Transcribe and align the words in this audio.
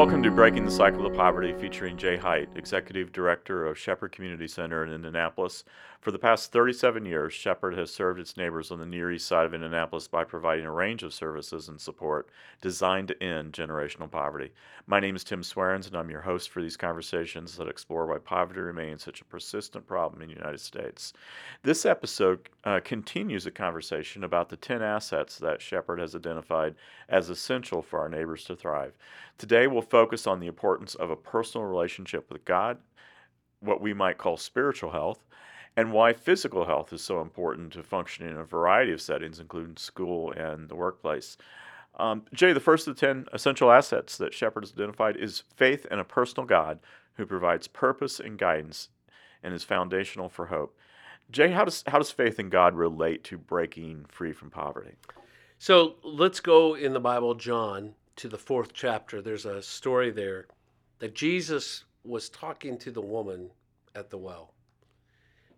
Welcome 0.00 0.19
to 0.30 0.36
Breaking 0.36 0.64
the 0.64 0.70
Cycle 0.70 1.06
of 1.06 1.14
Poverty, 1.14 1.52
featuring 1.54 1.96
Jay 1.96 2.16
Height, 2.16 2.48
Executive 2.54 3.10
Director 3.10 3.66
of 3.66 3.76
Shepherd 3.76 4.12
Community 4.12 4.46
Center 4.46 4.84
in 4.84 4.92
Indianapolis. 4.92 5.64
For 6.00 6.12
the 6.12 6.18
past 6.18 6.50
37 6.50 7.04
years, 7.04 7.34
Shepherd 7.34 7.76
has 7.76 7.92
served 7.92 8.18
its 8.18 8.36
neighbors 8.36 8.70
on 8.70 8.78
the 8.78 8.86
Near 8.86 9.12
East 9.12 9.26
Side 9.26 9.44
of 9.44 9.52
Indianapolis 9.52 10.08
by 10.08 10.24
providing 10.24 10.64
a 10.64 10.72
range 10.72 11.02
of 11.02 11.12
services 11.12 11.68
and 11.68 11.78
support 11.78 12.30
designed 12.62 13.08
to 13.08 13.22
end 13.22 13.52
generational 13.52 14.10
poverty. 14.10 14.52
My 14.86 14.98
name 14.98 15.14
is 15.14 15.24
Tim 15.24 15.42
Swarens, 15.42 15.86
and 15.86 15.96
I'm 15.96 16.10
your 16.10 16.22
host 16.22 16.48
for 16.48 16.62
these 16.62 16.76
conversations 16.76 17.56
that 17.56 17.68
explore 17.68 18.06
why 18.06 18.18
poverty 18.18 18.60
remains 18.60 19.02
such 19.02 19.20
a 19.20 19.26
persistent 19.26 19.86
problem 19.86 20.22
in 20.22 20.28
the 20.28 20.34
United 20.34 20.60
States. 20.60 21.12
This 21.62 21.84
episode 21.84 22.48
uh, 22.64 22.80
continues 22.82 23.44
a 23.44 23.50
conversation 23.50 24.24
about 24.24 24.48
the 24.48 24.56
10 24.56 24.80
assets 24.80 25.36
that 25.38 25.60
Shepherd 25.60 25.98
has 25.98 26.14
identified 26.14 26.76
as 27.10 27.28
essential 27.28 27.82
for 27.82 27.98
our 27.98 28.08
neighbors 28.08 28.44
to 28.44 28.56
thrive. 28.56 28.94
Today, 29.36 29.66
we'll 29.66 29.82
focus 29.82 30.19
on 30.26 30.40
the 30.40 30.46
importance 30.46 30.94
of 30.94 31.10
a 31.10 31.16
personal 31.16 31.66
relationship 31.66 32.30
with 32.30 32.44
God, 32.44 32.78
what 33.60 33.80
we 33.80 33.92
might 33.92 34.18
call 34.18 34.36
spiritual 34.36 34.90
health, 34.90 35.24
and 35.76 35.92
why 35.92 36.12
physical 36.12 36.66
health 36.66 36.92
is 36.92 37.02
so 37.02 37.20
important 37.20 37.72
to 37.72 37.82
function 37.82 38.26
in 38.26 38.36
a 38.36 38.44
variety 38.44 38.92
of 38.92 39.00
settings, 39.00 39.38
including 39.38 39.76
school 39.76 40.32
and 40.32 40.68
the 40.68 40.74
workplace. 40.74 41.36
Um, 41.98 42.24
Jay, 42.32 42.52
the 42.52 42.60
first 42.60 42.88
of 42.88 42.96
the 42.96 43.00
10 43.00 43.26
essential 43.32 43.70
assets 43.70 44.16
that 44.18 44.34
Shepherd 44.34 44.64
has 44.64 44.72
identified 44.72 45.16
is 45.16 45.44
faith 45.56 45.86
in 45.90 45.98
a 45.98 46.04
personal 46.04 46.46
God 46.46 46.80
who 47.14 47.26
provides 47.26 47.68
purpose 47.68 48.20
and 48.20 48.38
guidance 48.38 48.88
and 49.42 49.54
is 49.54 49.64
foundational 49.64 50.28
for 50.28 50.46
hope. 50.46 50.76
Jay, 51.30 51.50
how 51.50 51.64
does, 51.64 51.84
how 51.86 51.98
does 51.98 52.10
faith 52.10 52.40
in 52.40 52.48
God 52.48 52.74
relate 52.74 53.22
to 53.24 53.38
breaking 53.38 54.06
free 54.08 54.32
from 54.32 54.50
poverty? 54.50 54.96
So 55.58 55.96
let's 56.02 56.40
go 56.40 56.74
in 56.74 56.94
the 56.94 57.00
Bible, 57.00 57.34
John, 57.34 57.94
to 58.20 58.28
the 58.28 58.36
fourth 58.36 58.74
chapter. 58.74 59.22
There's 59.22 59.46
a 59.46 59.62
story 59.62 60.10
there 60.10 60.46
that 60.98 61.14
Jesus 61.14 61.84
was 62.04 62.28
talking 62.28 62.76
to 62.76 62.90
the 62.90 63.00
woman 63.00 63.48
at 63.94 64.10
the 64.10 64.18
well. 64.18 64.52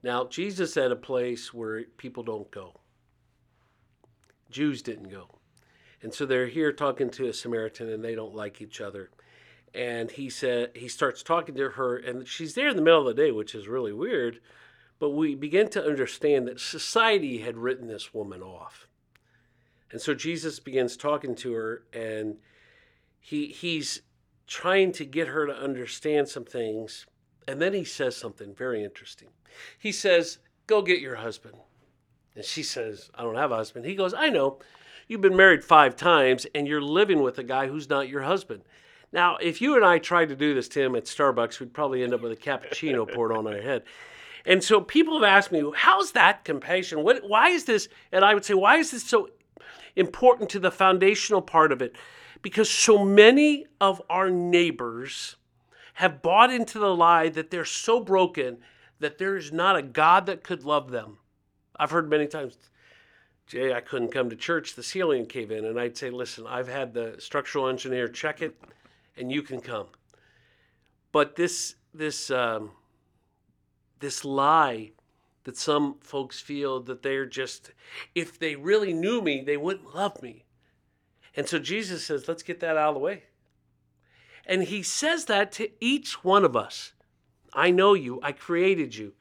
Now, 0.04 0.26
Jesus 0.26 0.76
at 0.76 0.92
a 0.92 0.96
place 0.96 1.52
where 1.52 1.82
people 1.96 2.22
don't 2.22 2.48
go. 2.52 2.78
Jews 4.48 4.80
didn't 4.80 5.08
go. 5.08 5.26
And 6.02 6.14
so 6.14 6.24
they're 6.24 6.46
here 6.46 6.72
talking 6.72 7.10
to 7.10 7.26
a 7.26 7.32
Samaritan 7.32 7.88
and 7.88 8.04
they 8.04 8.14
don't 8.14 8.34
like 8.34 8.62
each 8.62 8.80
other. 8.80 9.10
And 9.74 10.08
he 10.12 10.30
said 10.30 10.70
he 10.76 10.86
starts 10.86 11.24
talking 11.24 11.56
to 11.56 11.70
her 11.70 11.96
and 11.96 12.28
she's 12.28 12.54
there 12.54 12.68
in 12.68 12.76
the 12.76 12.82
middle 12.82 13.08
of 13.08 13.16
the 13.16 13.20
day, 13.20 13.32
which 13.32 13.56
is 13.56 13.66
really 13.66 13.92
weird. 13.92 14.38
But 15.00 15.10
we 15.10 15.34
begin 15.34 15.68
to 15.70 15.84
understand 15.84 16.46
that 16.46 16.60
society 16.60 17.38
had 17.38 17.56
written 17.56 17.88
this 17.88 18.14
woman 18.14 18.40
off. 18.40 18.86
And 19.92 20.00
so 20.00 20.14
Jesus 20.14 20.58
begins 20.58 20.96
talking 20.96 21.34
to 21.36 21.52
her 21.52 21.84
and 21.92 22.36
he 23.20 23.46
he's 23.46 24.02
trying 24.46 24.92
to 24.92 25.04
get 25.04 25.28
her 25.28 25.46
to 25.46 25.54
understand 25.54 26.28
some 26.28 26.44
things. 26.44 27.06
And 27.46 27.60
then 27.60 27.72
he 27.72 27.84
says 27.84 28.16
something 28.16 28.54
very 28.54 28.82
interesting. 28.82 29.28
He 29.78 29.92
says, 29.92 30.38
Go 30.66 30.82
get 30.82 31.00
your 31.00 31.16
husband. 31.16 31.54
And 32.34 32.44
she 32.44 32.62
says, 32.62 33.10
I 33.14 33.22
don't 33.22 33.36
have 33.36 33.52
a 33.52 33.56
husband. 33.56 33.84
He 33.84 33.94
goes, 33.94 34.14
I 34.14 34.30
know. 34.30 34.58
You've 35.08 35.20
been 35.20 35.36
married 35.36 35.64
five 35.64 35.96
times 35.96 36.46
and 36.54 36.66
you're 36.66 36.80
living 36.80 37.20
with 37.20 37.38
a 37.38 37.42
guy 37.42 37.66
who's 37.66 37.90
not 37.90 38.08
your 38.08 38.22
husband. 38.22 38.62
Now, 39.12 39.36
if 39.36 39.60
you 39.60 39.76
and 39.76 39.84
I 39.84 39.98
tried 39.98 40.30
to 40.30 40.36
do 40.36 40.54
this, 40.54 40.68
Tim, 40.68 40.96
at 40.96 41.04
Starbucks, 41.04 41.60
we'd 41.60 41.74
probably 41.74 42.02
end 42.02 42.14
up 42.14 42.22
with 42.22 42.32
a 42.32 42.36
cappuccino 42.36 43.10
poured 43.12 43.32
on 43.32 43.46
our 43.46 43.60
head. 43.60 43.82
And 44.46 44.64
so 44.64 44.80
people 44.80 45.14
have 45.14 45.24
asked 45.24 45.52
me, 45.52 45.62
how's 45.74 46.12
that 46.12 46.44
compassion? 46.44 47.02
What, 47.02 47.22
why 47.28 47.50
is 47.50 47.64
this? 47.64 47.88
And 48.10 48.24
I 48.24 48.32
would 48.32 48.44
say, 48.44 48.54
why 48.54 48.76
is 48.78 48.90
this 48.90 49.04
so 49.04 49.28
important 49.96 50.50
to 50.50 50.58
the 50.58 50.70
foundational 50.70 51.42
part 51.42 51.72
of 51.72 51.82
it? 51.82 51.96
Because 52.40 52.68
so 52.68 53.04
many 53.04 53.66
of 53.80 54.02
our 54.10 54.30
neighbors 54.30 55.36
have 55.94 56.22
bought 56.22 56.52
into 56.52 56.78
the 56.78 56.94
lie 56.94 57.28
that 57.28 57.50
they're 57.50 57.64
so 57.64 58.00
broken 58.00 58.58
that 58.98 59.18
there 59.18 59.36
is 59.36 59.52
not 59.52 59.76
a 59.76 59.82
God 59.82 60.26
that 60.26 60.42
could 60.42 60.64
love 60.64 60.90
them. 60.90 61.18
I've 61.76 61.90
heard 61.90 62.08
many 62.08 62.26
times, 62.26 62.56
Jay, 63.46 63.72
I 63.72 63.80
couldn't 63.80 64.12
come 64.12 64.30
to 64.30 64.36
church, 64.36 64.74
the 64.74 64.82
ceiling 64.82 65.26
cave 65.26 65.50
in. 65.50 65.64
And 65.64 65.78
I'd 65.78 65.96
say, 65.96 66.10
listen, 66.10 66.46
I've 66.46 66.68
had 66.68 66.94
the 66.94 67.16
structural 67.18 67.68
engineer 67.68 68.08
check 68.08 68.42
it, 68.42 68.58
and 69.16 69.30
you 69.30 69.42
can 69.42 69.60
come. 69.60 69.86
But 71.10 71.36
this, 71.36 71.74
this, 71.92 72.30
um, 72.30 72.70
this 74.00 74.24
lie 74.24 74.92
that 75.44 75.56
some 75.56 75.96
folks 76.00 76.40
feel 76.40 76.80
that 76.80 77.02
they're 77.02 77.26
just, 77.26 77.72
if 78.14 78.38
they 78.38 78.54
really 78.54 78.92
knew 78.92 79.20
me, 79.20 79.42
they 79.42 79.56
wouldn't 79.56 79.94
love 79.94 80.22
me. 80.22 80.44
And 81.36 81.48
so 81.48 81.58
Jesus 81.58 82.04
says, 82.04 82.28
let's 82.28 82.42
get 82.42 82.60
that 82.60 82.76
out 82.76 82.90
of 82.90 82.94
the 82.94 83.00
way. 83.00 83.24
And 84.46 84.64
he 84.64 84.82
says 84.82 85.26
that 85.26 85.52
to 85.52 85.70
each 85.80 86.24
one 86.24 86.44
of 86.44 86.56
us. 86.56 86.92
I 87.54 87.70
know 87.70 87.94
you, 87.94 88.20
I 88.22 88.32
created 88.32 88.94
you. 88.94 89.12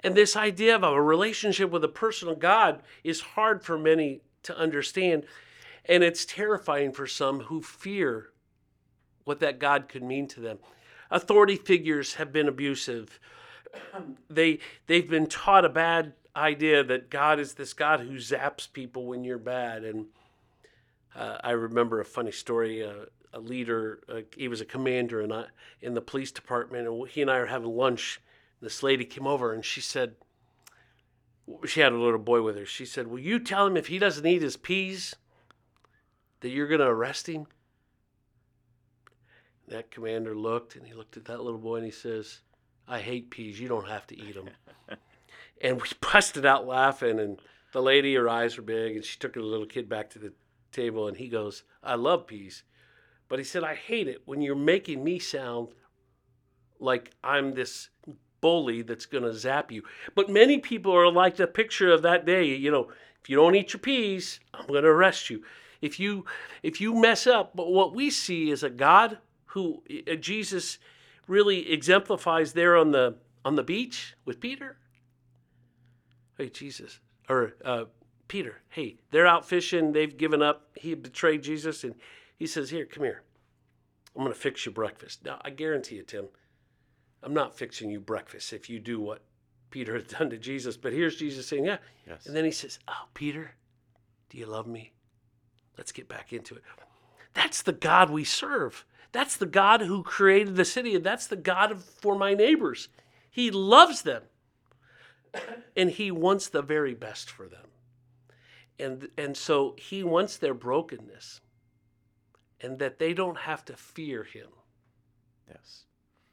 And 0.00 0.14
this 0.14 0.36
idea 0.36 0.76
of 0.76 0.82
a 0.82 1.02
relationship 1.02 1.70
with 1.70 1.82
a 1.84 1.88
personal 1.88 2.34
God 2.34 2.82
is 3.02 3.20
hard 3.20 3.64
for 3.64 3.78
many 3.78 4.20
to 4.44 4.56
understand. 4.56 5.24
And 5.84 6.02
it's 6.02 6.24
terrifying 6.24 6.92
for 6.92 7.06
some 7.06 7.40
who 7.40 7.62
fear 7.62 8.30
what 9.24 9.40
that 9.40 9.58
God 9.58 9.88
could 9.88 10.02
mean 10.02 10.28
to 10.28 10.40
them. 10.40 10.58
Authority 11.10 11.56
figures 11.56 12.14
have 12.14 12.32
been 12.32 12.48
abusive. 12.48 13.18
They, 14.28 14.58
they've 14.86 15.08
been 15.08 15.26
taught 15.26 15.64
a 15.64 15.68
bad 15.68 16.12
idea 16.34 16.84
that 16.84 17.10
God 17.10 17.40
is 17.40 17.54
this 17.54 17.72
God 17.72 18.00
who 18.00 18.16
zaps 18.16 18.70
people 18.70 19.06
when 19.06 19.24
you're 19.24 19.38
bad. 19.38 19.84
And 19.84 20.06
uh, 21.14 21.38
I 21.42 21.52
remember 21.52 22.00
a 22.00 22.04
funny 22.04 22.32
story. 22.32 22.84
Uh, 22.84 23.06
a 23.32 23.40
leader, 23.40 24.00
uh, 24.08 24.20
he 24.34 24.48
was 24.48 24.60
a 24.60 24.64
commander 24.64 25.20
in, 25.20 25.30
a, 25.30 25.48
in 25.82 25.94
the 25.94 26.00
police 26.00 26.32
department, 26.32 26.88
and 26.88 27.08
he 27.08 27.20
and 27.20 27.30
I 27.30 27.38
were 27.38 27.46
having 27.46 27.76
lunch. 27.76 28.20
This 28.62 28.82
lady 28.82 29.04
came 29.04 29.26
over 29.26 29.52
and 29.52 29.62
she 29.62 29.82
said, 29.82 30.14
she 31.66 31.80
had 31.80 31.92
a 31.92 31.98
little 31.98 32.18
boy 32.18 32.42
with 32.42 32.56
her. 32.56 32.66
She 32.66 32.86
said, 32.86 33.06
Will 33.06 33.18
you 33.18 33.38
tell 33.38 33.66
him 33.66 33.76
if 33.76 33.86
he 33.86 33.98
doesn't 33.98 34.26
eat 34.26 34.42
his 34.42 34.56
peas 34.56 35.14
that 36.40 36.48
you're 36.48 36.66
going 36.66 36.80
to 36.80 36.86
arrest 36.86 37.28
him? 37.28 37.46
That 39.68 39.90
commander 39.90 40.34
looked 40.34 40.76
and 40.76 40.86
he 40.86 40.94
looked 40.94 41.16
at 41.16 41.24
that 41.26 41.42
little 41.42 41.58
boy 41.58 41.76
and 41.76 41.84
he 41.84 41.90
says, 41.90 42.40
I 42.88 43.00
hate 43.00 43.30
peas. 43.30 43.60
You 43.60 43.68
don't 43.68 43.88
have 43.88 44.06
to 44.08 44.18
eat 44.18 44.34
them. 44.34 44.50
and 45.60 45.80
we 45.80 45.88
busted 46.12 46.46
out 46.46 46.66
laughing. 46.66 47.18
And 47.18 47.40
the 47.72 47.82
lady, 47.82 48.14
her 48.14 48.28
eyes 48.28 48.56
were 48.56 48.62
big, 48.62 48.96
and 48.96 49.04
she 49.04 49.18
took 49.18 49.34
her 49.34 49.42
little 49.42 49.66
kid 49.66 49.88
back 49.88 50.10
to 50.10 50.18
the 50.18 50.32
table 50.72 51.08
and 51.08 51.16
he 51.16 51.28
goes, 51.28 51.64
I 51.82 51.94
love 51.94 52.26
peas. 52.26 52.62
But 53.28 53.38
he 53.38 53.44
said, 53.44 53.64
I 53.64 53.74
hate 53.74 54.06
it 54.06 54.22
when 54.24 54.40
you're 54.40 54.54
making 54.54 55.02
me 55.02 55.18
sound 55.18 55.68
like 56.78 57.10
I'm 57.24 57.54
this 57.54 57.88
bully 58.40 58.82
that's 58.82 59.06
going 59.06 59.24
to 59.24 59.34
zap 59.34 59.72
you. 59.72 59.82
But 60.14 60.28
many 60.28 60.58
people 60.58 60.94
are 60.94 61.10
like 61.10 61.36
the 61.36 61.46
picture 61.46 61.90
of 61.90 62.02
that 62.02 62.26
day, 62.26 62.44
you 62.44 62.70
know, 62.70 62.90
if 63.20 63.30
you 63.30 63.36
don't 63.36 63.56
eat 63.56 63.72
your 63.72 63.80
peas, 63.80 64.38
I'm 64.54 64.66
going 64.66 64.84
to 64.84 64.88
arrest 64.88 65.30
you. 65.30 65.42
If 65.80 65.98
you 65.98 66.24
if 66.62 66.80
you 66.80 66.94
mess 66.94 67.26
up, 67.26 67.54
but 67.54 67.72
what 67.72 67.94
we 67.94 68.10
see 68.10 68.50
is 68.50 68.62
a 68.62 68.70
God 68.70 69.18
who 69.46 69.82
uh, 70.10 70.14
Jesus 70.14 70.78
really 71.26 71.72
exemplifies 71.72 72.52
there 72.52 72.76
on 72.76 72.92
the 72.92 73.16
on 73.44 73.54
the 73.54 73.62
beach 73.62 74.16
with 74.24 74.40
Peter. 74.40 74.76
Hey 76.36 76.48
Jesus, 76.48 77.00
or 77.28 77.54
uh, 77.64 77.84
Peter, 78.28 78.62
hey, 78.70 78.96
they're 79.10 79.26
out 79.26 79.46
fishing, 79.46 79.92
they've 79.92 80.16
given 80.16 80.42
up, 80.42 80.68
he 80.74 80.94
betrayed 80.94 81.42
Jesus 81.42 81.84
and 81.84 81.94
he 82.36 82.46
says, 82.46 82.70
Here, 82.70 82.86
come 82.86 83.04
here. 83.04 83.22
I'm 84.14 84.22
going 84.22 84.32
to 84.32 84.38
fix 84.38 84.64
you 84.64 84.72
breakfast. 84.72 85.24
Now, 85.24 85.40
I 85.44 85.50
guarantee 85.50 85.96
you, 85.96 86.02
Tim, 86.02 86.26
I'm 87.22 87.34
not 87.34 87.56
fixing 87.56 87.90
you 87.90 88.00
breakfast 88.00 88.52
if 88.52 88.70
you 88.70 88.78
do 88.78 88.98
what 89.00 89.22
Peter 89.70 89.94
had 89.94 90.08
done 90.08 90.30
to 90.30 90.38
Jesus. 90.38 90.76
But 90.76 90.92
here's 90.92 91.16
Jesus 91.16 91.46
saying, 91.46 91.64
Yeah. 91.64 91.78
Yes. 92.06 92.26
And 92.26 92.34
then 92.34 92.44
he 92.44 92.50
says, 92.50 92.78
Oh, 92.88 93.06
Peter, 93.14 93.52
do 94.30 94.38
you 94.38 94.46
love 94.46 94.66
me? 94.66 94.92
Let's 95.76 95.92
get 95.92 96.08
back 96.08 96.32
into 96.32 96.54
it. 96.54 96.62
That's 97.34 97.62
the 97.62 97.72
God 97.72 98.10
we 98.10 98.24
serve. 98.24 98.84
That's 99.16 99.36
the 99.36 99.46
God 99.46 99.80
who 99.80 100.02
created 100.02 100.56
the 100.56 100.64
city, 100.64 100.94
and 100.94 101.04
that's 101.04 101.26
the 101.26 101.36
God 101.36 101.80
for 101.80 102.16
my 102.16 102.34
neighbors. 102.34 102.88
He 103.30 103.50
loves 103.50 104.02
them, 104.02 104.22
and 105.76 105.90
He 105.90 106.10
wants 106.10 106.48
the 106.48 106.62
very 106.62 106.94
best 106.94 107.30
for 107.30 107.48
them. 107.48 107.66
And, 108.78 109.08
and 109.16 109.36
so 109.36 109.74
He 109.78 110.04
wants 110.04 110.36
their 110.36 110.54
brokenness 110.54 111.40
and 112.60 112.78
that 112.78 112.98
they 112.98 113.12
don't 113.12 113.38
have 113.38 113.64
to 113.66 113.76
fear 113.76 114.24
him. 114.24 114.48
Yes. 115.48 115.84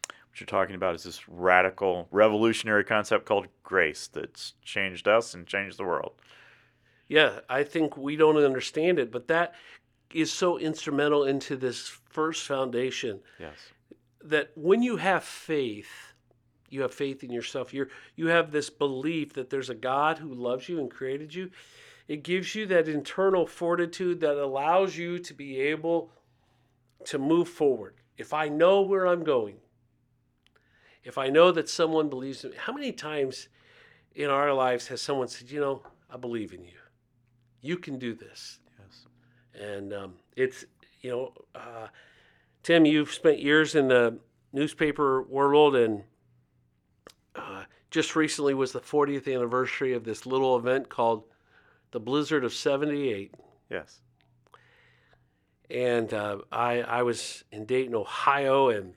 What 0.07 0.39
you're 0.39 0.47
talking 0.47 0.75
about 0.75 0.95
is 0.95 1.03
this 1.03 1.27
radical, 1.27 2.07
revolutionary 2.12 2.83
concept 2.83 3.25
called 3.25 3.47
grace 3.63 4.07
that's 4.07 4.53
changed 4.63 5.07
us 5.07 5.33
and 5.33 5.45
changed 5.45 5.77
the 5.77 5.83
world. 5.83 6.13
Yeah, 7.07 7.41
I 7.50 7.63
think 7.63 7.97
we 7.97 8.15
don't 8.15 8.38
understand 8.38 8.97
it, 8.97 9.12
but 9.12 9.27
that 9.27 9.53
is 10.13 10.31
so 10.31 10.57
instrumental 10.57 11.25
into 11.25 11.56
this 11.56 12.00
first 12.13 12.45
foundation. 12.45 13.19
Yes. 13.39 13.56
That 14.24 14.51
when 14.56 14.81
you 14.81 14.98
have 14.98 15.24
faith, 15.24 16.13
you 16.69 16.81
have 16.81 16.94
faith 16.94 17.24
in 17.24 17.31
yourself. 17.31 17.74
You're 17.74 17.89
you 18.15 18.27
have 18.27 18.51
this 18.51 18.69
belief 18.69 19.33
that 19.33 19.50
there's 19.50 19.69
a 19.69 19.75
God 19.75 20.19
who 20.19 20.33
loves 20.33 20.69
you 20.69 20.80
and 20.80 20.89
created 20.89 21.33
you. 21.33 21.50
It 22.07 22.24
gives 22.24 22.56
you 22.56 22.65
that 22.68 22.88
internal 22.88 23.45
fortitude 23.48 24.19
that 24.21 24.38
allows 24.38 24.98
you 24.98 25.19
to 25.19 25.33
be 25.33 25.60
able 25.60 26.12
to 27.06 27.18
move 27.18 27.50
forward. 27.50 27.95
if 28.18 28.31
I 28.33 28.48
know 28.48 28.81
where 28.81 29.07
I'm 29.07 29.24
going, 29.24 29.57
if 31.04 31.18
I 31.18 31.30
know 31.30 31.51
that 31.51 31.68
someone 31.68 32.09
believes 32.09 32.44
in 32.44 32.51
me, 32.51 32.57
how 32.57 32.74
many 32.74 32.92
times 32.92 33.50
in 34.16 34.30
our 34.30 34.54
lives 34.54 34.88
has 34.88 35.01
someone 35.01 35.27
said, 35.27 35.50
you 35.50 35.59
know, 35.59 35.81
I 36.09 36.18
believe 36.18 36.54
in 36.54 36.63
you. 36.63 36.77
You 37.62 37.77
can 37.77 37.98
do 37.98 38.13
this. 38.13 38.59
Yes. 38.80 39.07
And 39.69 39.94
um, 39.94 40.13
it's, 40.36 40.66
you 41.03 41.11
know, 41.11 41.33
uh, 41.53 41.88
Tim, 42.63 42.85
you've 42.85 43.11
spent 43.11 43.39
years 43.39 43.75
in 43.75 43.89
the 43.89 44.17
newspaper 44.53 45.21
world, 45.21 45.75
and 45.75 46.03
uh, 47.35 47.65
just 47.91 48.15
recently 48.15 48.53
was 48.53 48.71
the 48.71 48.79
40th 48.79 49.31
anniversary 49.31 49.94
of 49.94 50.05
this 50.05 50.25
little 50.25 50.57
event 50.57 50.89
called 50.89 51.25
the 51.91 52.00
Blizzard 52.00 52.45
of 52.45 52.53
78. 52.53 53.35
Yes. 53.69 54.00
And 55.69 56.13
uh, 56.13 56.38
I, 56.51 56.81
I 56.81 57.03
was 57.03 57.44
in 57.51 57.65
Dayton, 57.65 57.95
Ohio, 57.95 58.69
and 58.69 58.94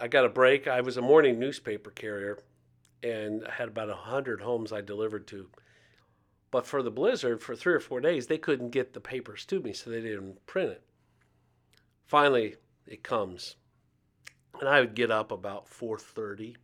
I 0.00 0.08
got 0.08 0.24
a 0.24 0.28
break. 0.30 0.66
I 0.66 0.80
was 0.80 0.96
a 0.96 1.02
morning 1.02 1.38
newspaper 1.38 1.90
carrier, 1.90 2.38
and 3.02 3.44
I 3.46 3.52
had 3.52 3.68
about 3.68 3.88
100 3.88 4.40
homes 4.40 4.72
I 4.72 4.80
delivered 4.80 5.26
to. 5.28 5.48
But 6.50 6.66
for 6.66 6.82
the 6.82 6.90
blizzard, 6.90 7.42
for 7.42 7.54
three 7.54 7.74
or 7.74 7.80
four 7.80 8.00
days, 8.00 8.26
they 8.26 8.38
couldn't 8.38 8.70
get 8.70 8.94
the 8.94 9.00
papers 9.00 9.44
to 9.46 9.60
me, 9.60 9.72
so 9.72 9.90
they 9.90 10.00
didn't 10.00 10.44
print 10.46 10.70
it. 10.70 10.82
Finally, 12.06 12.56
it 12.86 13.02
comes, 13.02 13.56
and 14.58 14.68
I 14.68 14.80
would 14.80 14.94
get 14.94 15.10
up 15.10 15.30
about 15.30 15.68
4:30 15.68 16.56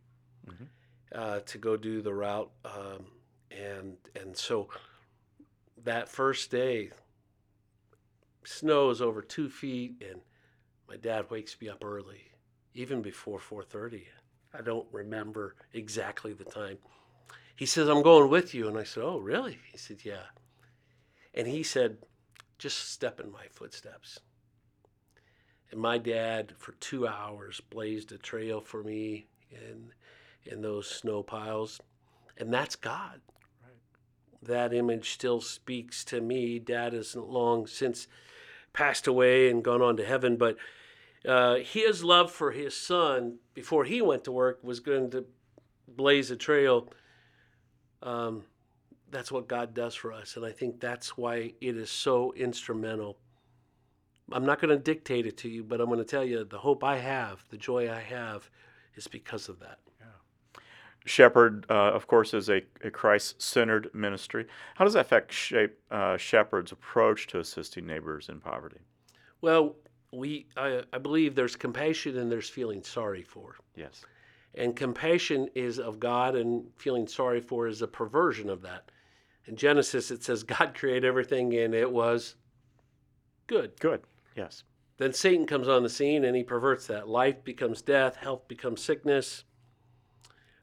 Mhm. 0.47 0.67
uh, 1.11 1.39
to 1.41 1.57
go 1.57 1.77
do 1.77 2.01
the 2.01 2.13
route, 2.13 2.51
um, 2.63 3.21
and 3.51 3.97
and 4.15 4.35
so 4.35 4.69
that 5.77 6.09
first 6.09 6.49
day, 6.49 6.91
snow 8.43 8.89
is 8.89 9.01
over 9.01 9.21
two 9.21 9.49
feet, 9.49 10.01
and 10.01 10.21
my 10.87 10.97
dad 10.97 11.29
wakes 11.29 11.59
me 11.61 11.69
up 11.69 11.83
early, 11.83 12.31
even 12.73 13.01
before 13.03 13.39
4:30. 13.39 14.07
I 14.51 14.61
don't 14.61 14.91
remember 14.91 15.55
exactly 15.73 16.33
the 16.33 16.45
time. 16.45 16.79
He 17.55 17.65
says, 17.65 17.87
"I'm 17.87 18.01
going 18.01 18.29
with 18.29 18.53
you," 18.53 18.67
and 18.67 18.77
I 18.77 18.83
said, 18.83 19.03
"Oh, 19.03 19.17
really?" 19.17 19.59
He 19.71 19.77
said, 19.77 20.03
"Yeah," 20.03 20.25
and 21.33 21.47
he 21.47 21.63
said, 21.63 21.97
"Just 22.57 22.91
step 22.91 23.19
in 23.19 23.31
my 23.31 23.47
footsteps." 23.51 24.19
And 25.71 25.79
my 25.79 25.97
dad, 25.97 26.53
for 26.57 26.73
two 26.73 27.07
hours, 27.07 27.61
blazed 27.61 28.11
a 28.11 28.17
trail 28.17 28.61
for 28.61 28.83
me 28.83 29.27
in 29.49 29.93
in 30.43 30.61
those 30.61 30.87
snow 30.87 31.23
piles, 31.23 31.81
and 32.37 32.53
that's 32.53 32.75
God. 32.75 33.21
That 34.41 34.73
image 34.73 35.11
still 35.11 35.41
speaks 35.41 36.03
to 36.05 36.21
me. 36.21 36.59
Dad 36.59 36.93
has 36.93 37.15
long 37.15 37.65
since 37.65 38.07
passed 38.73 39.07
away 39.07 39.49
and 39.49 39.63
gone 39.63 39.81
on 39.81 39.97
to 39.97 40.05
heaven, 40.05 40.37
but 40.37 40.57
uh, 41.25 41.55
his 41.55 42.03
love 42.03 42.31
for 42.31 42.51
his 42.51 42.75
son 42.75 43.39
before 43.53 43.85
he 43.85 44.01
went 44.01 44.23
to 44.25 44.31
work 44.31 44.59
was 44.61 44.79
going 44.79 45.09
to 45.11 45.25
blaze 45.87 46.29
a 46.29 46.35
trail. 46.35 46.89
Um, 48.01 48.43
that's 49.11 49.31
what 49.31 49.47
God 49.47 49.73
does 49.73 49.95
for 49.95 50.11
us, 50.11 50.35
and 50.35 50.45
I 50.45 50.51
think 50.51 50.79
that's 50.79 51.17
why 51.17 51.53
it 51.61 51.77
is 51.77 51.89
so 51.89 52.33
instrumental. 52.33 53.17
I'm 54.31 54.45
not 54.45 54.59
going 54.59 54.75
to 54.75 54.83
dictate 54.83 55.27
it 55.27 55.37
to 55.37 55.49
you, 55.49 55.63
but 55.63 55.79
I'm 55.79 55.87
going 55.87 55.99
to 55.99 56.05
tell 56.05 56.25
you 56.25 56.43
the 56.43 56.57
hope 56.57 56.83
I 56.83 56.97
have, 56.97 57.45
the 57.49 57.57
joy 57.57 57.91
I 57.91 58.01
have, 58.01 58.49
is 58.95 59.07
because 59.07 59.49
of 59.49 59.59
that. 59.59 59.79
Shepherd, 61.05 61.67
uh, 61.69 61.91
of 61.91 62.07
course, 62.07 62.33
is 62.33 62.49
a, 62.49 62.63
a 62.83 62.89
Christ 62.89 63.39
centered 63.41 63.91
ministry. 63.93 64.47
How 64.73 64.85
does 64.85 64.93
that 64.93 65.01
affect 65.01 65.31
shape, 65.31 65.77
uh, 65.91 66.17
Shepherd's 66.17 66.71
approach 66.71 67.27
to 67.27 67.39
assisting 67.39 67.85
neighbors 67.85 68.27
in 68.27 68.39
poverty? 68.39 68.79
Well, 69.41 69.75
we 70.11 70.47
I, 70.57 70.81
I 70.91 70.97
believe 70.97 71.35
there's 71.35 71.55
compassion 71.55 72.17
and 72.17 72.31
there's 72.31 72.49
feeling 72.49 72.83
sorry 72.83 73.21
for. 73.21 73.55
Yes. 73.75 74.03
And 74.57 74.75
compassion 74.75 75.49
is 75.53 75.79
of 75.79 75.99
God, 75.99 76.35
and 76.35 76.65
feeling 76.77 77.07
sorry 77.07 77.41
for 77.41 77.67
is 77.67 77.81
a 77.81 77.87
perversion 77.87 78.49
of 78.49 78.61
that. 78.61 78.89
In 79.45 79.55
Genesis, 79.55 80.11
it 80.11 80.23
says 80.23 80.43
God 80.43 80.73
created 80.73 81.05
everything 81.05 81.53
and 81.55 81.73
it 81.73 81.91
was 81.91 82.35
good. 83.47 83.79
Good. 83.79 84.01
Yes. 84.35 84.63
Then 84.97 85.13
Satan 85.13 85.45
comes 85.45 85.67
on 85.67 85.83
the 85.83 85.89
scene 85.89 86.23
and 86.23 86.35
he 86.35 86.43
perverts 86.43 86.87
that. 86.87 87.07
Life 87.07 87.43
becomes 87.43 87.81
death, 87.81 88.15
health 88.15 88.47
becomes 88.47 88.81
sickness, 88.81 89.43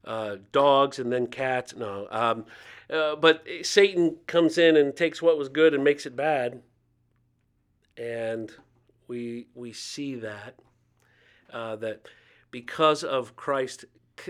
uh, 0.05 0.37
dogs 0.51 0.99
and 0.99 1.13
then 1.13 1.27
cats. 1.27 1.77
No. 1.77 2.09
Um, 2.11 2.47
uh, 2.91 3.17
but 3.17 3.47
Satan 3.63 4.17
comes 4.27 4.59
in 4.59 4.77
and 4.77 4.97
takes 4.97 5.23
what 5.23 5.39
was 5.39 5.49
good 5.49 5.75
and 5.75 5.85
makes 5.85 6.07
it 6.07 6.17
bad. 6.17 6.63
And 7.97 8.51
we, 9.07 9.49
we 9.55 9.73
see 9.73 10.15
that, 10.17 10.59
uh, 11.53 11.77
that 11.77 12.09
because 12.53 13.03
of 13.03 13.35
Christ, 13.35 13.87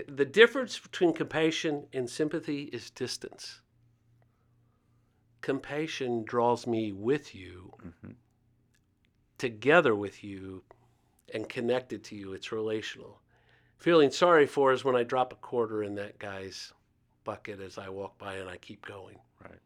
the 0.07 0.25
difference 0.25 0.79
between 0.79 1.13
compassion 1.13 1.85
and 1.93 2.09
sympathy 2.09 2.63
is 2.73 2.89
distance. 2.89 3.61
Compassion 5.41 6.23
draws 6.23 6.65
me 6.65 6.91
with 6.91 7.35
you 7.35 7.73
hmm 8.01 8.13
together 9.43 9.93
with 9.93 10.23
you 10.23 10.63
and 11.33 11.49
connected 11.49 12.01
to 12.01 12.15
you. 12.15 12.31
It's 12.31 12.53
relational. 12.53 13.19
Feeling 13.77 14.09
sorry 14.09 14.45
for 14.45 14.71
is 14.71 14.85
when 14.85 14.95
I 14.95 15.03
drop 15.03 15.33
a 15.33 15.35
quarter 15.35 15.83
in 15.83 15.95
that 15.95 16.17
guy's 16.17 16.71
bucket 17.25 17.59
as 17.59 17.77
I 17.77 17.89
walk 17.89 18.17
by 18.17 18.35
and 18.35 18.49
I 18.49 18.55
keep 18.55 18.85
going. 18.85 19.17
Right. 19.43 19.59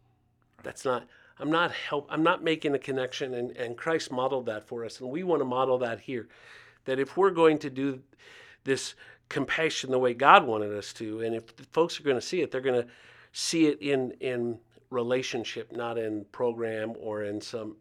That's 0.63 0.83
not 0.83 1.07
I'm 1.38 1.51
not 1.51 1.71
help 1.71 2.07
I'm 2.09 2.24
not 2.24 2.44
making 2.44 2.74
a 2.74 2.80
connection 2.80 3.36
and, 3.36 3.51
and 3.51 3.77
Christ 3.77 4.12
modeled 4.12 4.48
that 4.48 4.68
for 4.68 4.83
us 4.83 5.00
and 5.00 5.12
we 5.12 5.24
want 5.24 5.42
to 5.42 5.45
model 5.45 5.77
that 5.77 6.00
here. 6.00 6.27
That 6.86 6.98
if 6.98 7.15
we're 7.15 7.30
going 7.30 7.59
to 7.59 7.69
do 7.69 8.01
this 8.68 8.94
compassion 9.30 9.90
the 9.90 9.98
way 9.98 10.14
God 10.14 10.46
wanted 10.46 10.72
us 10.78 10.94
to, 10.94 11.22
and 11.22 11.34
if 11.34 11.46
folks 11.72 12.00
are 12.00 12.04
going 12.04 12.18
to 12.18 12.22
see 12.22 12.42
it, 12.42 12.52
they're 12.52 12.62
going 12.62 12.81
to 12.81 12.88
see 13.31 13.66
it 13.66 13.81
in 13.81 14.12
in 14.19 14.60
relationship, 14.90 15.72
not 15.72 15.98
in 15.98 16.25
program 16.31 16.94
or 17.00 17.24
in 17.24 17.42
some 17.42 17.78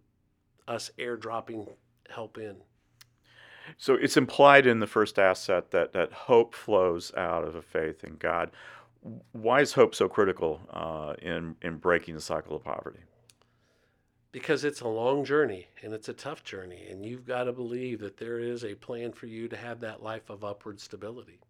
us 0.66 0.90
airdropping 0.98 1.68
help 2.08 2.38
in. 2.38 2.56
So 3.78 3.94
it's 3.94 4.16
implied 4.16 4.66
in 4.66 4.78
the 4.78 4.86
first 4.86 5.18
asset 5.18 5.70
that, 5.72 5.92
that 5.92 6.12
hope 6.12 6.54
flows 6.54 7.12
out 7.16 7.44
of 7.44 7.56
a 7.56 7.62
faith 7.62 8.04
in 8.04 8.16
God. 8.16 8.50
Why 9.32 9.60
is 9.60 9.72
hope 9.72 9.94
so 9.94 10.08
critical 10.08 10.60
uh, 10.70 11.14
in, 11.20 11.56
in 11.62 11.76
breaking 11.78 12.14
the 12.14 12.20
cycle 12.20 12.56
of 12.56 12.64
poverty? 12.64 13.00
Because 14.36 14.64
it's 14.64 14.82
a 14.82 14.88
long 14.88 15.24
journey 15.24 15.68
and 15.82 15.94
it's 15.94 16.10
a 16.10 16.12
tough 16.12 16.44
journey, 16.44 16.88
and 16.90 17.06
you've 17.06 17.26
got 17.26 17.44
to 17.44 17.54
believe 17.54 18.00
that 18.00 18.18
there 18.18 18.38
is 18.38 18.66
a 18.66 18.74
plan 18.74 19.12
for 19.12 19.24
you 19.24 19.48
to 19.48 19.56
have 19.56 19.80
that 19.80 20.02
life 20.02 20.28
of 20.28 20.44
upward 20.44 20.78
stability. 20.78 21.40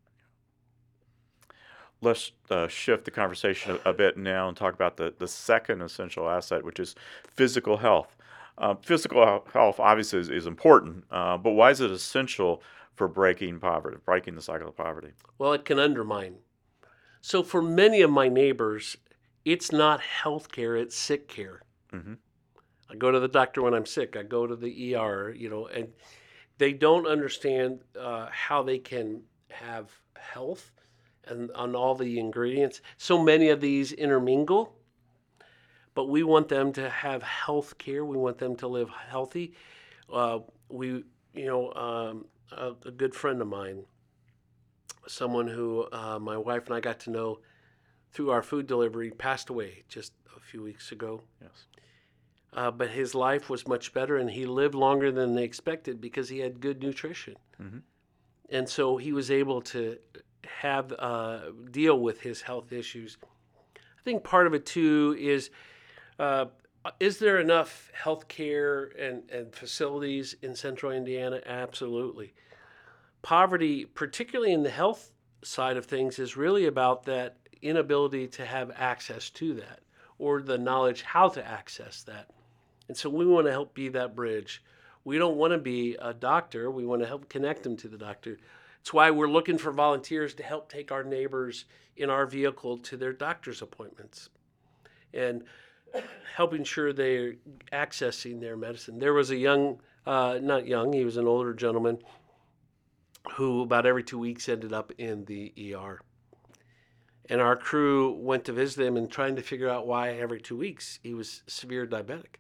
Let's 2.01 2.31
uh, 2.49 2.69
shift 2.69 3.05
the 3.05 3.11
conversation 3.11 3.77
a, 3.85 3.91
a 3.91 3.93
bit 3.93 4.17
now 4.17 4.47
and 4.47 4.57
talk 4.57 4.73
about 4.73 4.99
the, 4.99 5.13
the 5.19 5.27
second 5.27 5.83
essential 5.83 6.31
asset, 6.31 6.63
which 6.63 6.79
is 6.79 6.95
physical 7.25 7.79
health. 7.79 8.15
Uh, 8.57 8.77
physical 8.77 9.43
health 9.53 9.81
obviously 9.81 10.21
is, 10.21 10.29
is 10.29 10.47
important, 10.47 11.07
uh, 11.11 11.37
but 11.37 11.51
why 11.51 11.73
is 11.73 11.81
it 11.81 11.91
essential 11.91 12.63
for 12.95 13.09
breaking 13.09 13.59
poverty, 13.59 13.97
breaking 14.05 14.37
the 14.37 14.43
cycle 14.43 14.69
of 14.69 14.77
poverty? 14.77 15.11
Well, 15.39 15.55
it 15.55 15.65
can 15.65 15.81
undermine. 15.81 16.37
So, 17.21 17.43
for 17.43 17.61
many 17.61 18.01
of 18.03 18.13
my 18.13 18.29
neighbors, 18.29 18.97
it's 19.45 19.73
not 19.73 20.01
health 20.03 20.53
care, 20.53 20.77
it's 20.77 20.97
sick 20.97 21.27
care. 21.27 21.63
hmm 21.91 22.13
I 22.91 22.95
go 22.95 23.11
to 23.11 23.21
the 23.21 23.29
doctor 23.29 23.63
when 23.63 23.75
I'm 23.75 23.87
sick. 23.87 24.17
I 24.17 24.23
go 24.23 24.47
to 24.47 24.57
the 24.57 24.95
ER, 24.95 25.31
you 25.31 25.51
know, 25.51 25.67
and 25.67 25.89
they 26.59 26.73
don't 26.73 27.07
understand 27.07 27.81
uh, 27.99 28.29
how 28.31 28.63
they 28.63 28.79
can 28.79 29.23
have 29.51 29.91
health 30.17 30.73
and 31.27 31.51
on 31.53 31.75
all 31.75 31.95
the 31.95 32.19
ingredients. 32.19 32.81
So 32.97 33.23
many 33.23 33.49
of 33.49 33.61
these 33.61 33.93
intermingle, 33.93 34.77
but 35.95 36.09
we 36.09 36.23
want 36.23 36.49
them 36.49 36.73
to 36.75 36.89
have 36.89 37.23
health 37.23 37.79
care. 37.79 38.05
We 38.05 38.17
want 38.17 38.39
them 38.39 38.55
to 38.57 38.69
live 38.69 38.91
healthy. 38.91 39.55
Uh, 40.13 40.41
we, 40.69 41.05
you 41.35 41.47
know, 41.47 41.73
um, 41.73 42.27
a, 42.53 42.73
a 42.87 42.91
good 42.93 43.15
friend 43.15 43.41
of 43.43 43.49
mine, 43.49 43.85
someone 45.09 45.49
who 45.49 45.89
uh, 45.91 46.19
my 46.21 46.37
wife 46.37 46.67
and 46.67 46.77
I 46.77 46.81
got 46.81 47.01
to 47.01 47.11
know 47.11 47.41
through 48.13 48.31
our 48.31 48.43
food 48.43 48.67
delivery, 48.67 49.11
passed 49.11 49.51
away 49.51 49.85
just 49.89 50.13
a 50.37 50.41
few 50.41 50.63
weeks 50.63 50.93
ago 50.93 51.23
Yes. 51.43 51.67
Uh, 52.57 52.71
but 52.71 52.89
his 52.91 53.15
life 53.15 53.49
was 53.51 53.69
much 53.69 53.93
better 53.93 54.17
and 54.17 54.31
he 54.31 54.47
lived 54.47 54.75
longer 54.75 55.13
than 55.13 55.35
they 55.35 55.45
expected 55.45 56.01
because 56.01 56.29
he 56.29 56.39
had 56.41 56.61
good 56.61 56.83
nutrition. 56.83 57.37
Mhm. 57.61 57.83
and 58.49 58.69
so 58.69 58.97
he 58.97 59.13
was 59.13 59.31
able 59.31 59.61
to 59.61 59.99
have 60.47 60.93
uh, 60.99 61.51
deal 61.71 61.99
with 61.99 62.21
his 62.21 62.43
health 62.43 62.73
issues. 62.73 63.19
I 63.77 64.03
think 64.05 64.23
part 64.23 64.47
of 64.47 64.55
it 64.55 64.65
too 64.65 65.17
is 65.19 65.51
uh, 66.19 66.47
is 67.01 67.19
there 67.19 67.41
enough 67.41 67.91
health 67.93 68.29
care 68.29 68.85
and, 68.99 69.29
and 69.31 69.53
facilities 69.53 70.37
in 70.43 70.55
central 70.55 70.93
indiana? 70.93 71.41
Absolutely. 71.45 72.33
Poverty 73.23 73.85
particularly 73.85 74.53
in 74.53 74.63
the 74.63 74.71
health 74.71 75.11
side 75.43 75.77
of 75.77 75.87
things 75.87 76.19
is 76.19 76.37
really 76.37 76.67
about 76.67 77.05
that 77.05 77.37
inability 77.63 78.29
to 78.29 78.45
have 78.45 78.71
access 78.77 79.31
to 79.31 79.55
that 79.55 79.81
or 80.19 80.41
the 80.41 80.59
knowledge 80.59 81.03
how 81.03 81.29
to 81.29 81.45
access 81.45 82.03
that 82.05 82.31
and 82.89 82.97
so 82.97 83.11
we 83.11 83.27
want 83.27 83.47
to 83.47 83.53
help 83.53 83.75
be 83.75 83.89
that 83.89 84.15
bridge 84.15 84.63
We 85.05 85.19
don't 85.19 85.37
want 85.37 85.53
to 85.53 85.59
be 85.59 85.97
a 86.01 86.13
doctor. 86.13 86.71
We 86.71 86.85
want 86.85 87.03
to 87.03 87.09
help 87.09 87.29
connect 87.29 87.63
them 87.63 87.77
to 87.79 87.89
the 87.89 87.99
doctor. 87.99 88.39
It's 88.81 88.93
why 88.93 89.11
we're 89.11 89.29
looking 89.29 89.59
for 89.59 89.73
volunteers 89.73 90.35
to 90.35 90.43
help 90.43 90.71
take 90.71 90.93
our 90.93 91.05
neighbors 91.05 91.65
in 91.97 92.11
our 92.11 92.27
vehicle 92.27 92.79
to 92.79 92.97
their 92.97 93.13
doctor's 93.13 93.63
appointments 93.63 94.29
and 95.15 95.45
helping 96.35 96.65
sure 96.65 96.93
they're 96.93 97.35
accessing 97.73 98.41
their 98.41 98.57
medicine. 98.57 98.99
There 98.99 99.15
was 99.15 99.31
a 99.31 99.37
young, 99.37 99.81
uh, 100.07 100.39
not 100.43 100.67
young, 100.67 100.93
he 100.93 101.05
was 101.05 101.17
an 101.17 101.27
older 101.27 101.55
gentleman 101.55 101.99
who 103.33 103.63
about 103.63 103.87
every 103.87 104.05
two 104.05 104.19
weeks 104.19 104.49
ended 104.49 104.73
up 104.73 104.93
in 104.99 105.25
the 105.25 105.53
ER. 105.75 106.01
And 107.29 107.41
our 107.41 107.57
crew 107.57 108.13
went 108.13 108.45
to 108.45 108.53
visit 108.53 108.87
him 108.87 108.97
and 108.97 109.11
trying 109.11 109.37
to 109.37 109.43
figure 109.43 109.69
out 109.69 109.87
why 109.87 110.11
every 110.11 110.41
two 110.41 110.57
weeks 110.57 111.01
he 111.03 111.13
was 111.13 111.43
severe 111.47 111.87
diabetic. 111.87 112.37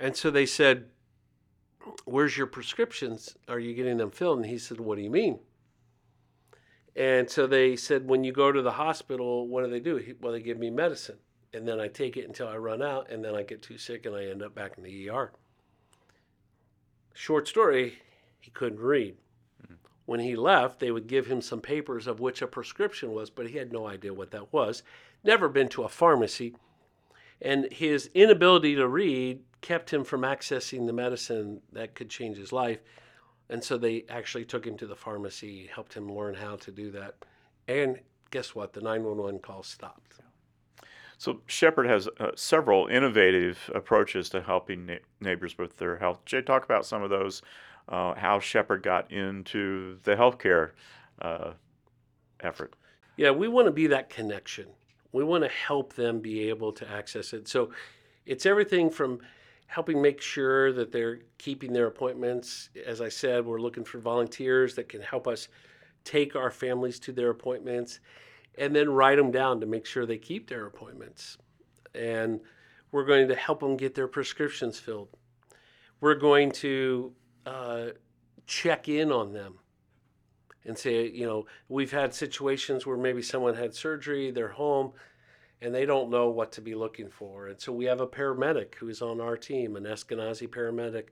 And 0.00 0.16
so 0.16 0.30
they 0.30 0.46
said, 0.46 0.86
Where's 2.04 2.36
your 2.36 2.46
prescriptions? 2.46 3.36
Are 3.48 3.58
you 3.58 3.74
getting 3.74 3.98
them 3.98 4.10
filled? 4.10 4.38
And 4.38 4.46
he 4.46 4.58
said, 4.58 4.80
What 4.80 4.96
do 4.96 5.02
you 5.02 5.10
mean? 5.10 5.38
And 6.96 7.30
so 7.30 7.46
they 7.46 7.76
said, 7.76 8.08
When 8.08 8.24
you 8.24 8.32
go 8.32 8.50
to 8.50 8.62
the 8.62 8.72
hospital, 8.72 9.46
what 9.46 9.62
do 9.62 9.70
they 9.70 9.78
do? 9.78 9.96
He, 9.96 10.14
well, 10.20 10.32
they 10.32 10.40
give 10.40 10.58
me 10.58 10.70
medicine. 10.70 11.18
And 11.52 11.68
then 11.68 11.78
I 11.78 11.88
take 11.88 12.16
it 12.16 12.26
until 12.26 12.48
I 12.48 12.56
run 12.56 12.80
out, 12.80 13.10
and 13.10 13.24
then 13.24 13.34
I 13.34 13.42
get 13.42 13.60
too 13.60 13.76
sick 13.76 14.06
and 14.06 14.14
I 14.14 14.24
end 14.26 14.42
up 14.42 14.54
back 14.54 14.78
in 14.78 14.84
the 14.84 15.10
ER. 15.10 15.32
Short 17.12 17.46
story, 17.46 17.98
he 18.40 18.50
couldn't 18.50 18.80
read. 18.80 19.16
When 20.06 20.20
he 20.20 20.34
left, 20.34 20.80
they 20.80 20.90
would 20.90 21.06
give 21.06 21.26
him 21.26 21.40
some 21.40 21.60
papers 21.60 22.06
of 22.08 22.18
which 22.18 22.42
a 22.42 22.46
prescription 22.46 23.12
was, 23.12 23.30
but 23.30 23.48
he 23.48 23.58
had 23.58 23.72
no 23.72 23.86
idea 23.86 24.12
what 24.12 24.32
that 24.32 24.52
was. 24.52 24.82
Never 25.22 25.48
been 25.48 25.68
to 25.68 25.84
a 25.84 25.88
pharmacy. 25.88 26.56
And 27.40 27.72
his 27.72 28.10
inability 28.14 28.74
to 28.74 28.88
read 28.88 29.40
kept 29.60 29.92
him 29.92 30.04
from 30.04 30.22
accessing 30.22 30.86
the 30.86 30.92
medicine 30.92 31.60
that 31.72 31.94
could 31.94 32.10
change 32.10 32.36
his 32.36 32.52
life. 32.52 32.80
And 33.48 33.62
so 33.62 33.76
they 33.76 34.04
actually 34.08 34.44
took 34.44 34.66
him 34.66 34.76
to 34.78 34.86
the 34.86 34.96
pharmacy, 34.96 35.68
helped 35.72 35.94
him 35.94 36.10
learn 36.10 36.34
how 36.34 36.56
to 36.56 36.70
do 36.70 36.90
that. 36.92 37.16
And 37.66 37.98
guess 38.30 38.54
what? 38.54 38.72
The 38.72 38.80
911 38.80 39.40
call 39.40 39.62
stopped. 39.62 40.20
So 41.18 41.42
Shepherd 41.46 41.86
has 41.86 42.08
uh, 42.18 42.30
several 42.34 42.86
innovative 42.86 43.70
approaches 43.74 44.30
to 44.30 44.40
helping 44.40 44.86
na- 44.86 44.94
neighbors 45.20 45.58
with 45.58 45.76
their 45.76 45.98
health. 45.98 46.24
Jay, 46.24 46.40
talk 46.40 46.64
about 46.64 46.86
some 46.86 47.02
of 47.02 47.10
those. 47.10 47.42
Uh, 47.88 48.14
how 48.14 48.38
Shepherd 48.38 48.82
got 48.82 49.10
into 49.10 49.98
the 50.04 50.14
healthcare 50.14 50.70
uh, 51.20 51.52
effort. 52.40 52.74
Yeah, 53.16 53.32
we 53.32 53.48
want 53.48 53.66
to 53.66 53.72
be 53.72 53.88
that 53.88 54.08
connection. 54.08 54.68
We 55.12 55.24
want 55.24 55.44
to 55.44 55.50
help 55.50 55.94
them 55.94 56.20
be 56.20 56.48
able 56.48 56.72
to 56.72 56.88
access 56.88 57.32
it. 57.32 57.48
So 57.48 57.70
it's 58.24 58.46
everything 58.46 58.88
from 58.88 59.20
helping 59.70 60.02
make 60.02 60.20
sure 60.20 60.72
that 60.72 60.90
they're 60.90 61.20
keeping 61.38 61.72
their 61.72 61.86
appointments. 61.86 62.70
As 62.84 63.00
I 63.00 63.08
said, 63.08 63.46
we're 63.46 63.60
looking 63.60 63.84
for 63.84 63.98
volunteers 63.98 64.74
that 64.74 64.88
can 64.88 65.00
help 65.00 65.28
us 65.28 65.46
take 66.02 66.34
our 66.34 66.50
families 66.50 66.98
to 66.98 67.12
their 67.12 67.30
appointments 67.30 68.00
and 68.58 68.74
then 68.74 68.90
write 68.90 69.16
them 69.16 69.30
down 69.30 69.60
to 69.60 69.66
make 69.66 69.86
sure 69.86 70.06
they 70.06 70.18
keep 70.18 70.48
their 70.48 70.66
appointments. 70.66 71.38
And 71.94 72.40
we're 72.90 73.04
going 73.04 73.28
to 73.28 73.36
help 73.36 73.60
them 73.60 73.76
get 73.76 73.94
their 73.94 74.08
prescriptions 74.08 74.80
filled. 74.80 75.08
We're 76.00 76.16
going 76.16 76.50
to 76.52 77.12
uh, 77.46 77.86
check 78.48 78.88
in 78.88 79.12
on 79.12 79.32
them 79.32 79.54
and 80.64 80.76
say, 80.76 81.08
you 81.08 81.24
know, 81.24 81.46
we've 81.68 81.92
had 81.92 82.12
situations 82.12 82.86
where 82.86 82.96
maybe 82.96 83.22
someone 83.22 83.54
had 83.54 83.72
surgery, 83.72 84.32
they're 84.32 84.48
home, 84.48 84.94
and 85.62 85.74
they 85.74 85.84
don't 85.84 86.10
know 86.10 86.28
what 86.30 86.52
to 86.52 86.60
be 86.60 86.74
looking 86.74 87.08
for. 87.08 87.48
And 87.48 87.60
so 87.60 87.72
we 87.72 87.84
have 87.84 88.00
a 88.00 88.06
paramedic 88.06 88.76
who's 88.76 89.02
on 89.02 89.20
our 89.20 89.36
team, 89.36 89.76
an 89.76 89.84
Eskenazi 89.84 90.48
paramedic, 90.48 91.08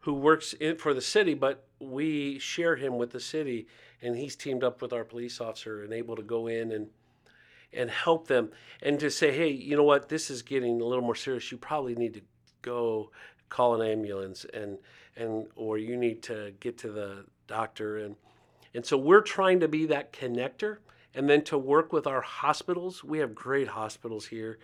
who 0.00 0.14
works 0.14 0.52
in, 0.54 0.76
for 0.76 0.92
the 0.92 1.00
city, 1.00 1.34
but 1.34 1.66
we 1.78 2.38
share 2.38 2.76
him 2.76 2.98
with 2.98 3.10
the 3.10 3.20
city, 3.20 3.66
and 4.02 4.16
he's 4.16 4.36
teamed 4.36 4.62
up 4.62 4.82
with 4.82 4.92
our 4.92 5.04
police 5.04 5.40
officer 5.40 5.82
and 5.82 5.92
able 5.92 6.16
to 6.16 6.22
go 6.22 6.46
in 6.46 6.72
and 6.72 6.88
and 7.72 7.90
help 7.90 8.28
them 8.28 8.50
and 8.82 9.00
to 9.00 9.10
say, 9.10 9.32
hey, 9.32 9.48
you 9.48 9.76
know 9.76 9.82
what, 9.82 10.08
this 10.08 10.30
is 10.30 10.42
getting 10.42 10.80
a 10.80 10.84
little 10.84 11.02
more 11.02 11.16
serious. 11.16 11.50
You 11.50 11.58
probably 11.58 11.96
need 11.96 12.14
to 12.14 12.20
go 12.62 13.10
call 13.48 13.80
an 13.80 13.88
ambulance 13.88 14.46
and 14.54 14.78
and 15.16 15.46
or 15.54 15.78
you 15.78 15.96
need 15.96 16.22
to 16.22 16.52
get 16.60 16.78
to 16.78 16.90
the 16.90 17.24
doctor 17.46 17.98
and 17.98 18.16
and 18.74 18.84
so 18.84 18.96
we're 18.96 19.20
trying 19.20 19.60
to 19.60 19.68
be 19.68 19.86
that 19.86 20.12
connector 20.12 20.78
and 21.14 21.28
then 21.28 21.42
to 21.44 21.58
work 21.58 21.92
with 21.92 22.06
our 22.06 22.20
hospitals. 22.20 23.04
We 23.04 23.18
have 23.18 23.34
great 23.34 23.68
hospitals 23.68 24.26
here. 24.26 24.58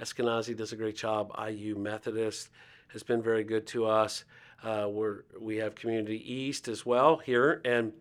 Eskenazi 0.00 0.56
does 0.56 0.72
a 0.72 0.76
great 0.76 0.96
job. 0.96 1.32
IU 1.38 1.76
Methodist 1.76 2.48
has 2.88 3.02
been 3.02 3.22
very 3.22 3.44
good 3.44 3.66
to 3.68 3.86
us. 3.86 4.24
Uh, 4.62 4.86
we're, 4.90 5.22
we 5.40 5.56
have 5.56 5.74
Community 5.74 6.22
East 6.32 6.68
as 6.68 6.84
well 6.84 7.16
here, 7.18 7.60
and 7.64 7.92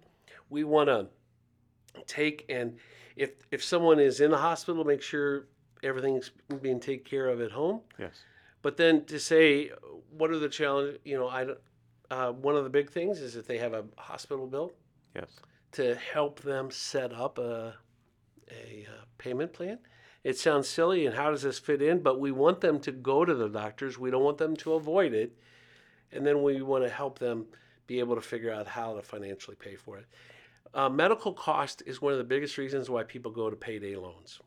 we 0.50 0.64
want 0.64 0.88
to 0.88 1.08
take 2.08 2.46
and 2.50 2.78
if 3.16 3.32
if 3.52 3.64
someone 3.64 4.00
is 4.00 4.22
in 4.22 4.32
the 4.32 4.38
hospital, 4.38 4.84
make 4.86 5.02
sure 5.02 5.48
everything's 5.84 6.32
being 6.62 6.80
taken 6.80 7.04
care 7.04 7.28
of 7.28 7.42
at 7.42 7.52
home. 7.52 7.82
Yes. 7.98 8.24
But 8.62 8.78
then 8.78 9.06
to 9.06 9.20
say, 9.20 9.72
what 10.12 10.30
are 10.32 10.40
the 10.40 10.50
challenges? 10.50 11.00
You 11.04 11.18
know, 11.18 11.28
I 11.30 11.46
don't- 11.46 11.60
uh, 12.12 12.32
one 12.32 12.56
of 12.56 12.64
the 12.64 12.70
big 12.70 12.90
things 12.90 13.20
is 13.22 13.36
if 13.36 13.46
they 13.48 13.58
have 13.58 13.74
a 13.74 13.86
hospital 13.98 14.48
bill, 14.48 14.72
Yes. 15.16 15.30
to 15.74 15.96
help 15.96 16.40
them 16.42 16.72
set 16.72 17.14
up 17.14 17.38
a, 17.38 17.76
a 18.52 18.88
uh, 18.90 19.06
payment 19.18 19.54
plan. 19.54 19.80
It 20.24 20.38
sounds 20.38 20.68
silly, 20.68 21.06
and 21.06 21.16
how 21.16 21.32
does 21.32 21.44
this 21.44 21.60
fit 21.60 21.82
in? 21.82 22.02
But 22.02 22.20
we 22.20 22.32
want 22.32 22.62
them 22.62 22.80
to 22.82 22.92
go 22.92 23.24
to 23.24 23.34
the 23.34 23.48
doctors. 23.48 23.98
We 23.98 24.12
don't 24.12 24.24
want 24.24 24.38
them 24.38 24.56
to 24.58 24.74
avoid 24.74 25.14
it, 25.14 25.38
and 26.12 26.26
then 26.26 26.44
we 26.44 26.62
want 26.62 26.84
to 26.84 26.90
help 26.90 27.20
them 27.20 27.46
be 27.88 28.00
able 28.00 28.16
to 28.16 28.22
figure 28.22 28.52
out 28.52 28.68
how 28.68 28.96
to 28.96 29.02
financially 29.02 29.56
pay 29.56 29.76
for 29.76 29.98
it. 29.98 30.06
Uh, 30.74 30.90
medical 30.90 31.34
cost 31.34 31.82
is 31.86 32.02
one 32.02 32.12
of 32.12 32.20
the 32.20 32.24
biggest 32.24 32.58
reasons 32.58 32.90
why 32.90 33.04
people 33.04 33.32
go 33.32 33.50
to 33.50 33.56
payday 33.56 33.96
loans, 33.96 34.40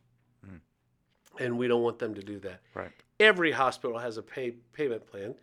and 1.41 1.59
we 1.59 1.67
don't 1.67 1.83
want 1.83 1.99
them 1.99 2.15
to 2.15 2.23
do 2.23 2.39
that. 2.41 2.61
Right. 2.75 2.93
Every 3.19 3.53
hospital 3.53 3.99
has 3.99 4.19
a 4.19 4.23
pay 4.23 4.53
payment 4.73 5.07
plan. 5.07 5.35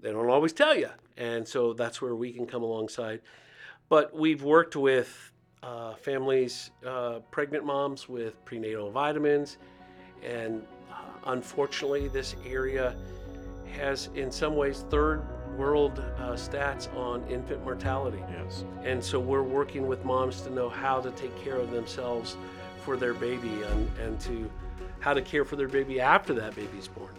They 0.00 0.10
don't 0.10 0.30
always 0.30 0.54
tell 0.54 0.74
you, 0.74 0.88
and 1.16 1.46
so 1.46 1.74
that's 1.74 2.00
where 2.00 2.16
we 2.16 2.32
can 2.32 2.46
come 2.46 2.62
alongside. 2.62 3.20
But 3.90 4.16
we've 4.16 4.42
worked 4.42 4.74
with 4.74 5.32
uh, 5.62 5.94
families, 5.94 6.70
uh, 6.86 7.20
pregnant 7.30 7.64
moms 7.64 8.08
with 8.08 8.42
prenatal 8.44 8.90
vitamins, 8.90 9.58
and 10.24 10.62
uh, 10.90 10.94
unfortunately, 11.26 12.08
this 12.08 12.36
area 12.46 12.96
has, 13.72 14.08
in 14.14 14.30
some 14.30 14.56
ways, 14.56 14.84
third 14.90 15.22
world 15.56 16.02
uh, 16.18 16.32
stats 16.32 16.94
on 16.96 17.22
infant 17.28 17.62
mortality. 17.64 18.22
Yes. 18.30 18.64
And 18.82 19.02
so 19.02 19.20
we're 19.20 19.42
working 19.42 19.86
with 19.86 20.04
moms 20.04 20.40
to 20.42 20.50
know 20.50 20.68
how 20.68 21.00
to 21.00 21.10
take 21.12 21.36
care 21.42 21.56
of 21.56 21.70
themselves 21.70 22.36
for 22.84 22.96
their 22.96 23.14
baby 23.14 23.62
and, 23.62 23.90
and 23.98 24.20
to 24.20 24.50
how 25.00 25.14
to 25.14 25.22
care 25.22 25.44
for 25.44 25.56
their 25.56 25.68
baby 25.68 26.00
after 26.00 26.32
that 26.34 26.54
baby's 26.54 26.88
born. 26.88 27.12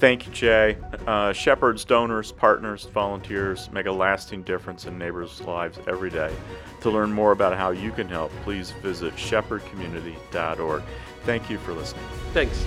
Thank 0.00 0.26
you, 0.26 0.32
Jay. 0.32 0.78
Uh, 1.06 1.30
Shepherd's 1.34 1.84
donors, 1.84 2.32
partners, 2.32 2.86
volunteers 2.86 3.70
make 3.70 3.84
a 3.84 3.92
lasting 3.92 4.44
difference 4.44 4.86
in 4.86 4.96
neighbors' 4.96 5.42
lives 5.42 5.78
every 5.86 6.08
day. 6.08 6.34
To 6.80 6.90
learn 6.90 7.12
more 7.12 7.32
about 7.32 7.54
how 7.54 7.68
you 7.68 7.92
can 7.92 8.08
help, 8.08 8.32
please 8.42 8.70
visit 8.70 9.14
shepherdcommunity.org. 9.16 10.82
Thank 11.24 11.50
you 11.50 11.58
for 11.58 11.74
listening. 11.74 12.04
Thanks. 12.32 12.64